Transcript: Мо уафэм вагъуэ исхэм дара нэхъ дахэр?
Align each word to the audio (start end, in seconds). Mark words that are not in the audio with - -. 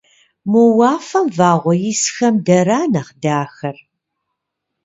Мо 0.51 0.61
уафэм 0.77 1.27
вагъуэ 1.37 1.75
исхэм 1.91 2.35
дара 2.45 2.79
нэхъ 2.91 3.13
дахэр? 3.21 3.77